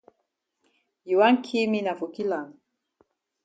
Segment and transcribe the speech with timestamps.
[1.09, 2.49] You wan ki me na for kill am.